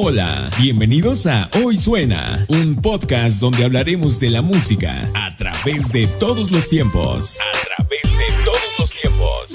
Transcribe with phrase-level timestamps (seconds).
[0.00, 6.06] Hola, bienvenidos a Hoy Suena, un podcast donde hablaremos de la música a través de
[6.06, 7.36] todos los tiempos.
[7.40, 9.52] A través de todos los tiempos.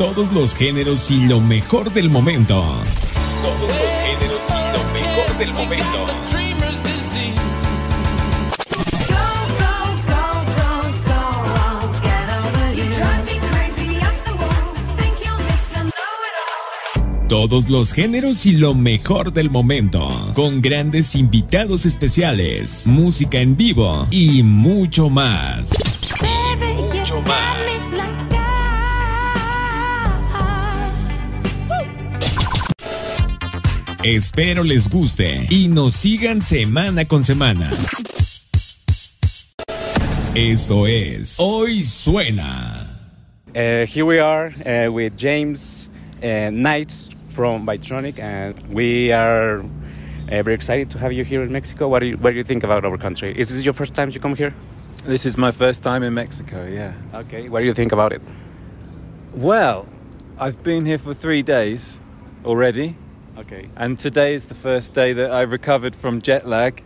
[0.00, 2.64] Todos los géneros y lo mejor del momento.
[3.40, 6.87] Todos los géneros y lo mejor del momento.
[17.40, 24.08] Todos los géneros y lo mejor del momento, con grandes invitados especiales, música en vivo
[24.10, 25.70] y mucho más.
[26.90, 27.94] Mucho más.
[34.02, 37.70] Espero les guste y nos sigan semana con semana.
[40.34, 42.98] Esto es Hoy Suena.
[43.50, 45.88] Uh, here we are uh, with James
[46.20, 49.62] uh, Knights from Boytronic, and we are
[50.26, 51.86] very excited to have you here in Mexico.
[51.86, 53.32] What do you, what do you think about our country?
[53.38, 54.52] Is this your first time you come here?
[55.04, 56.94] This is my first time in Mexico, yeah.
[57.14, 58.20] Okay, what do you think about it?
[59.34, 59.86] Well,
[60.36, 62.00] I've been here for three days
[62.44, 62.96] already,
[63.38, 63.68] Okay.
[63.76, 66.82] and today is the first day that I recovered from jet lag.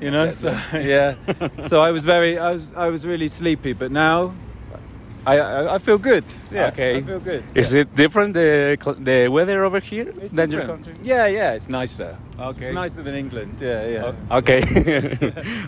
[0.00, 1.14] You know, so yeah.
[1.68, 4.34] So I was very, I was, I was really sleepy, but now
[5.26, 6.24] I, I, I feel good.
[6.50, 6.96] Yeah, Okay.
[6.96, 7.44] I feel good.
[7.54, 7.82] Is yeah.
[7.82, 10.84] it different the the weather over here It's than your different.
[10.84, 11.02] country?
[11.02, 12.16] Yeah, yeah, it's nicer.
[12.38, 12.62] Okay.
[12.66, 13.58] It's nicer than England.
[13.60, 14.12] Yeah, yeah.
[14.30, 14.60] Oh, Okay.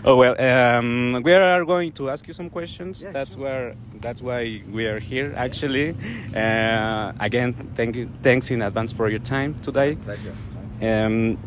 [0.05, 3.03] oh well, um, we are going to ask you some questions.
[3.03, 3.43] Yeah, that's sure.
[3.43, 5.95] where that's why we are here actually.
[6.35, 9.95] Uh, again, thank you, thanks in advance for your time today.
[9.95, 10.33] Pleasure.
[10.81, 11.37] Um,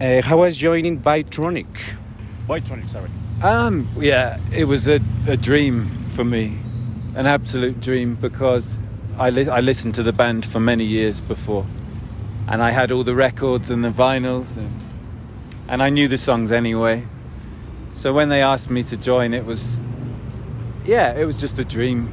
[0.00, 1.66] uh, how was joining Bytronic?
[2.48, 3.10] Boytronic, sorry.
[3.42, 6.56] Um, yeah, it was a, a dream for me,
[7.14, 8.80] an absolute dream because
[9.18, 11.66] I, li- I listened to the band for many years before,
[12.48, 14.70] and I had all the records and the vinyls, and,
[15.68, 17.06] and I knew the songs anyway.
[17.94, 19.78] So when they asked me to join, it was,
[20.84, 22.12] yeah, it was just a dream,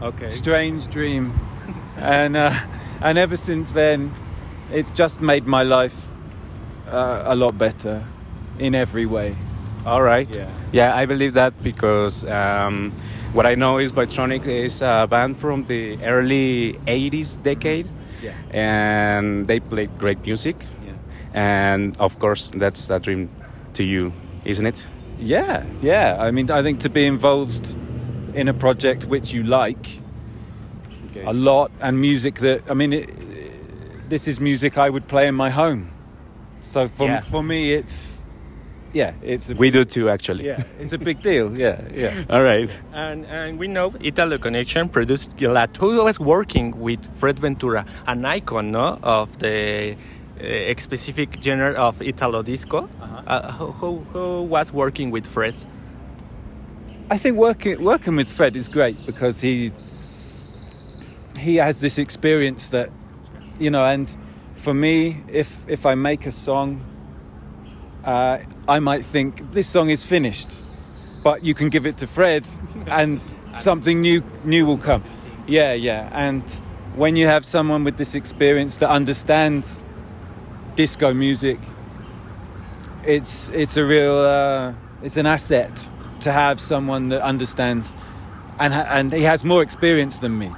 [0.00, 0.30] Okay.
[0.30, 1.38] strange dream,
[1.96, 2.54] and uh,
[3.00, 4.12] and ever since then,
[4.72, 6.06] it's just made my life
[6.90, 8.04] uh, a lot better
[8.58, 9.36] in every way.
[9.86, 10.28] All right.
[10.28, 10.50] Yeah.
[10.72, 12.92] Yeah, I believe that because um,
[13.32, 17.86] what I know is Boytronic is a band from the early '80s decade,
[18.22, 18.32] Yeah.
[18.50, 20.56] and they played great music.
[20.86, 20.92] Yeah.
[21.34, 23.28] And of course, that's a dream
[23.74, 24.12] to you,
[24.44, 24.86] isn't it?
[25.20, 26.16] Yeah, yeah.
[26.20, 27.76] I mean, I think to be involved
[28.34, 30.00] in a project which you like
[31.26, 33.10] a lot and music that, I mean, it,
[34.08, 35.90] this is music I would play in my home.
[36.62, 37.20] So for, Yeah.
[37.20, 38.17] for me, it's,
[38.92, 40.46] yeah, it's a, We do too, actually.
[40.46, 41.56] yeah, it's a big deal.
[41.56, 42.24] Yeah, yeah.
[42.30, 42.70] All right.
[42.92, 48.24] And, and we know Italo Connection produced Gilad, who was working with Fred Ventura, an
[48.24, 49.96] icon no, of the
[50.40, 52.88] uh, specific genre of Italo disco.
[53.00, 53.22] Uh-huh.
[53.26, 55.54] Uh, who, who, who was working with Fred?
[57.10, 59.72] I think working working with Fred is great because he
[61.38, 62.90] he has this experience that
[63.58, 64.14] you know, and
[64.54, 66.84] for me, if if I make a song,
[68.08, 70.62] uh, I might think this song is finished,
[71.22, 72.48] but you can give it to Fred,
[72.86, 73.20] and
[73.54, 75.04] something new new will come.
[75.46, 76.42] Yeah, yeah, and
[76.96, 79.84] when you have someone with this experience that understands
[80.74, 81.58] disco music,
[83.04, 85.88] it's it's a real uh, it's an asset
[86.20, 87.94] to have someone that understands
[88.58, 90.50] and and he has more experience than me.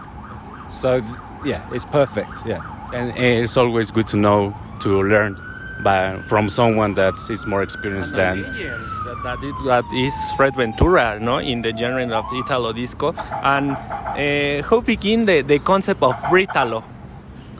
[0.71, 1.03] So
[1.44, 2.62] yeah it's perfect yeah.
[2.93, 5.50] And it's always good to know to learn
[5.83, 8.43] by, from someone that is more experienced than.
[8.43, 13.15] that, that, it, that is Fred Ventura no, in the genre of Italo disco.
[13.43, 16.85] And uh, how begin the, the concept of Britalo?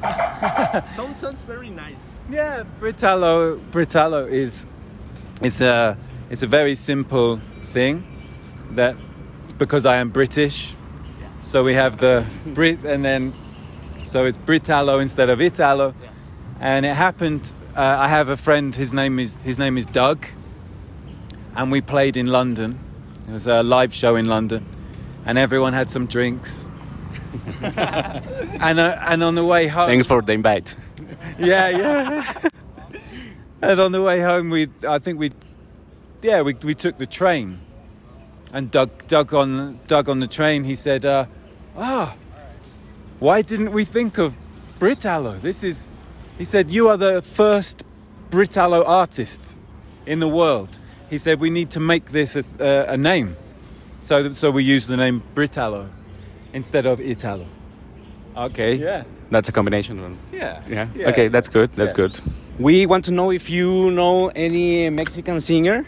[0.95, 2.11] sounds, sounds very nice.
[2.31, 4.65] yeah Britalo Britalo is
[5.43, 5.97] it's a
[6.31, 8.05] it's a very simple thing
[8.71, 8.97] that
[9.59, 10.75] because I am British
[11.43, 13.35] so we have the Brit and then
[14.07, 15.95] so it's Britalo instead of Italo
[16.61, 20.27] and it happened uh, I have a friend his name is his name is Doug
[21.57, 22.79] and we played in London
[23.29, 24.65] it was a live show in London
[25.25, 26.71] and everyone had some drinks
[27.63, 30.77] and uh, and on the way home Thanks for the invite.
[31.39, 32.35] yeah, yeah.
[33.63, 35.31] and on the way home, we I think we,
[36.23, 37.61] yeah, we we took the train,
[38.53, 40.65] and Doug Doug on Doug on the train.
[40.65, 41.27] He said, uh,
[41.77, 42.17] "Ah,
[43.21, 44.37] why didn't we think of
[44.81, 45.41] Britalo?
[45.41, 46.00] This is,"
[46.41, 47.85] he said, "You are the first
[48.31, 49.59] Britalo artist
[50.07, 53.37] in the world." He said, "We need to make this a, a, a name,"
[54.01, 55.91] so so we use the name Britalo
[56.55, 57.47] instead of Italo.
[58.37, 58.75] Okay.
[58.75, 59.05] Yeah.
[59.31, 60.17] That's a combination.
[60.33, 60.63] Yeah.
[60.69, 61.09] Yeah.
[61.11, 61.71] Okay, that's good.
[61.77, 62.07] That's Yeah.
[62.07, 62.21] good.
[62.59, 65.85] We want to know if you know any Mexican singer,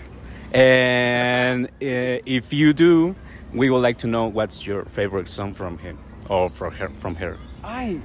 [0.52, 3.14] and uh, if you do,
[3.54, 5.96] we would like to know what's your favorite song from him
[6.28, 6.88] or from her.
[7.00, 7.36] From her.
[7.64, 8.00] I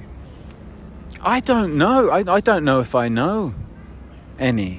[1.36, 2.10] I don't know.
[2.18, 3.54] I, I don't know if I know
[4.40, 4.72] any.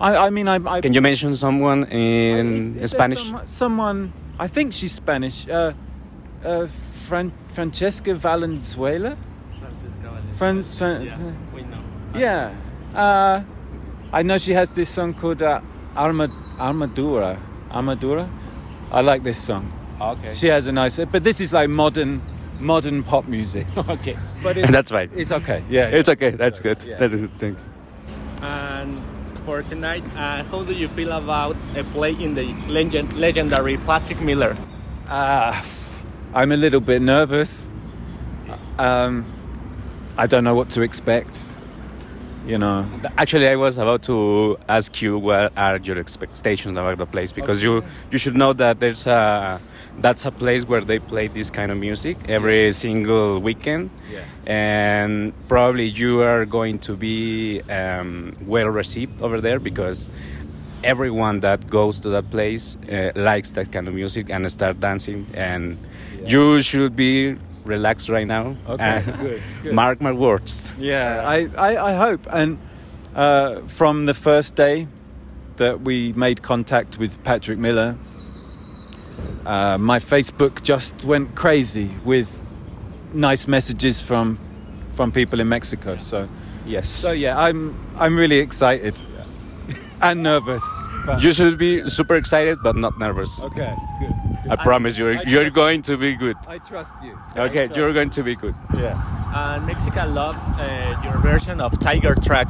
[0.00, 2.46] I I mean I, I Can you mention someone in
[2.76, 3.22] Is- is Spanish?
[3.28, 3.98] some- someone
[4.38, 5.36] I think she's Spanish.
[5.48, 5.72] Uh,
[6.44, 6.66] uh,
[7.08, 9.16] Fran- Francesca Valenzuela.
[10.38, 11.18] Fran- Fran- Yeah,
[11.54, 11.82] we know.
[12.14, 12.54] Yeah.
[12.94, 13.42] Uh,
[14.12, 15.60] I know she has this song called uh,
[15.96, 17.36] Arma- Armadura.
[17.70, 18.28] Armadura.
[18.92, 19.64] I like this song.
[20.00, 20.32] Okay.
[20.32, 22.22] She has a nice, but this is like modern,
[22.60, 23.66] modern pop music.
[23.76, 24.16] okay.
[24.42, 25.10] But it's, That's fine.
[25.14, 25.64] It's okay.
[25.68, 25.88] Yeah.
[25.88, 26.30] It's okay.
[26.30, 26.82] That's good.
[26.84, 26.96] Yeah.
[26.96, 27.56] That's a good thing.
[28.42, 29.02] And
[29.44, 34.20] for tonight, uh, how do you feel about a play in the legend, legendary Patrick
[34.20, 34.56] Miller?
[35.08, 35.62] Uh,
[36.34, 37.68] I'm a little bit nervous.
[38.78, 39.24] Um,
[40.16, 41.54] I don't know what to expect.
[42.46, 42.88] You know.
[43.18, 47.62] Actually, I was about to ask you what are your expectations about the place because
[47.62, 49.60] you you should know that there's a
[50.00, 54.24] that's a place where they play this kind of music every single weekend, Yeah.
[54.46, 60.08] and probably you are going to be um, well received over there because
[60.84, 65.26] everyone that goes to that place uh, likes that kind of music and start dancing
[65.34, 65.76] and
[66.24, 69.74] you should be relaxed right now Okay, Uh, good, good.
[69.82, 72.26] mark my words Yeah, I, I, I hope.
[72.30, 72.58] And
[73.16, 74.86] uh, from the first day
[75.56, 77.96] that we made contact with Patrick Miller,
[79.46, 82.28] uh, my Facebook just went crazy with
[83.12, 84.38] nice messages from
[84.90, 85.96] from people in Mexico.
[85.96, 86.28] So,
[86.66, 88.94] yes so yeah, I'm I'm really excited
[90.00, 90.62] and nervous.
[91.20, 93.42] You should be super excited but not nervous.
[93.42, 93.74] okay?
[93.98, 94.12] Good.
[94.50, 96.36] I promise you, I you're trust- going to be good.
[96.46, 97.18] I trust you.
[97.34, 98.54] Okay, trust- you're going to be good.
[98.74, 98.94] Yeah.
[99.34, 102.48] And Mexico loves uh, your version of Tiger Track.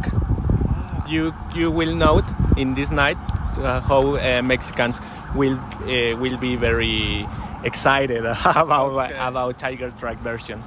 [1.07, 2.25] You you will note
[2.57, 3.17] in this night
[3.59, 5.01] uh, how uh, Mexicans
[5.35, 7.27] will uh, will be very
[7.65, 9.19] excited about Okay.
[9.19, 10.63] about Tiger Track version.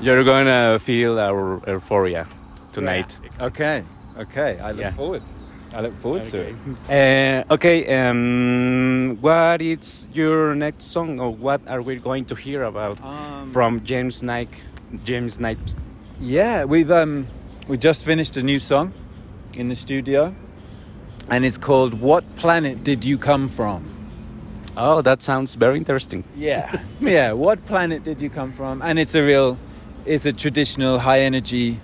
[0.00, 2.26] You're gonna feel our euphoria
[2.72, 3.20] tonight.
[3.40, 3.82] Okay.
[4.18, 4.58] Okay.
[4.60, 4.92] I look Yeah.
[4.92, 5.22] forward.
[5.74, 6.54] I look forward to it.
[6.88, 12.62] Uh, okay, um, what is your next song, or what are we going to hear
[12.62, 14.50] about Um, from James Knight?
[15.04, 15.58] James Knight.
[16.20, 17.26] Yeah, we've um,
[17.66, 18.92] we just finished a new song
[19.56, 20.32] in the studio,
[21.28, 23.82] and it's called "What Planet Did You Come From?"
[24.76, 26.24] Oh, that sounds very interesting.
[26.36, 27.32] Yeah, yeah.
[27.32, 28.82] What planet did you come from?
[28.82, 29.58] And it's a real,
[30.04, 31.80] it's a traditional high energy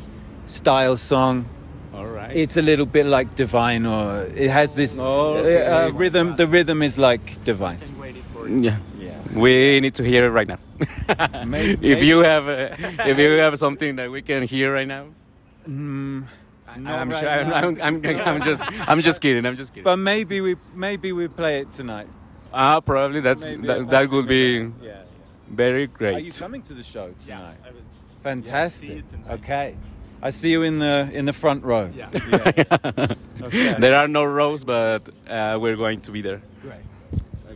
[0.46, 1.46] style song.
[1.94, 2.34] All right.
[2.34, 5.66] It's a little bit like Divine, or it has this uh, okay.
[5.66, 6.36] uh, rhythm.
[6.36, 7.78] The rhythm is like Divine.
[8.64, 8.78] yeah.
[8.98, 9.18] Yeah.
[9.34, 10.58] We need to hear it right now.
[11.44, 12.74] Maybe- if you have, uh,
[13.06, 15.06] if you have something that we can hear right now,
[15.68, 16.24] Mm,
[16.78, 17.28] not I'm right sure.
[17.28, 17.52] I'm.
[17.52, 19.44] I'm, I'm, I'm just, I'm just kidding.
[19.44, 19.84] I'm just kidding.
[19.84, 22.08] But maybe we maybe we play it tonight.
[22.52, 24.68] Ah, probably that's Maybe that, that would be Yeah.
[24.82, 25.02] yeah.
[25.48, 26.36] very Are you great.
[26.38, 27.56] coming to the show tonight?
[27.64, 27.80] I will-
[28.22, 28.88] Fantastic.
[28.88, 29.32] Yeah, see you tonight.
[29.40, 29.76] okay.
[30.22, 31.90] I see you in the in the front row.
[31.94, 32.10] Yeah.
[33.42, 33.74] Okay.
[33.78, 36.42] There are no rows, but uh, we're going to be there.
[36.60, 36.84] Great.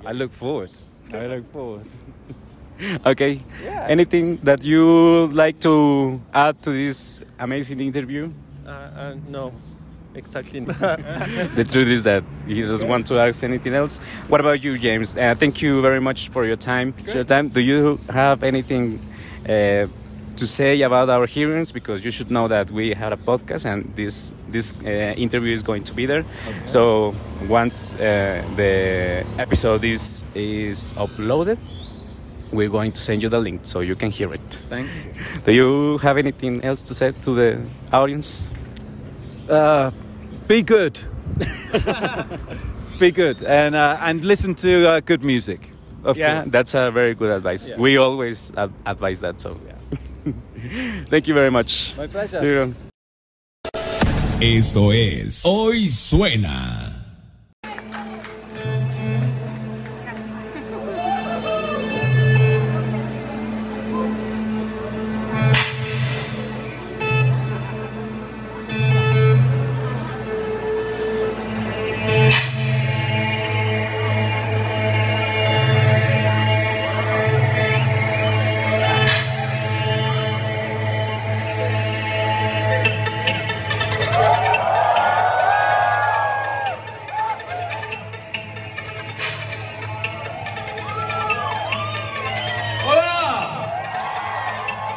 [0.07, 0.71] I look forward.
[1.13, 1.87] I look forward.
[3.07, 3.41] Okay.
[3.63, 3.87] Yeah.
[3.89, 8.33] Anything that you like to add to this amazing interview?
[8.67, 9.53] Uh, uh, no,
[10.15, 10.61] exactly.
[10.61, 13.99] the truth is that he doesn't want to ask anything else.
[14.29, 15.17] What about you, James?
[15.17, 16.95] Uh, thank you very much for your time.
[17.13, 17.49] Your time.
[17.49, 19.01] Do you have anything
[19.45, 19.87] uh,
[20.37, 21.73] to say about our hearings?
[21.73, 25.63] Because you should know that we had a podcast, and this this uh, interview is
[25.63, 26.25] going to be there.
[26.49, 26.67] Okay.
[26.67, 27.15] So
[27.49, 31.59] once uh, the episode is is uploaded,
[32.53, 34.59] we're going to send you the link so you can hear it.
[34.69, 35.41] Thank you.
[35.45, 38.51] Do you have anything else to say to the audience?
[39.49, 39.91] Uh,
[40.49, 41.01] be good.
[42.99, 45.71] be good and uh, and listen to uh, good music.
[46.05, 46.53] Of yeah, course.
[46.53, 47.71] that's a very good advice.
[47.71, 47.79] Yeah.
[47.79, 49.41] We always ad- advise that.
[49.41, 50.33] So, yeah.
[51.09, 51.97] thank you very much.
[51.97, 52.75] My pleasure.
[54.41, 56.84] Esto es Hoy Suena.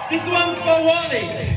[0.09, 1.56] This one's for Wally.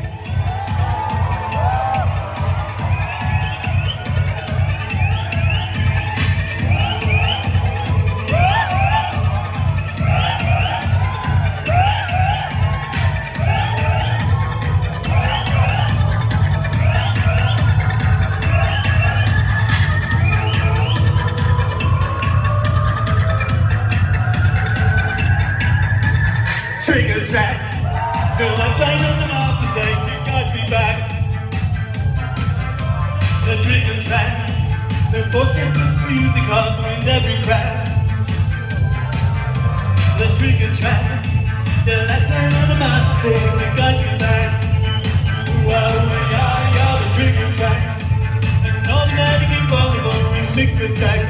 [35.31, 37.87] The force this music hovering every crack.
[40.19, 41.23] The trigger track.
[41.87, 44.51] The lightning on the master we got you back.
[45.63, 47.81] Well, we are, yeah, the trigger track.
[48.67, 51.30] An automatic involvable in liquid track.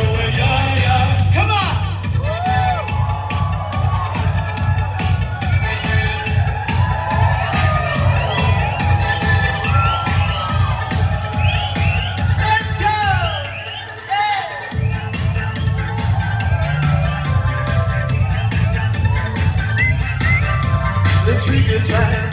[21.71, 22.30] The trigger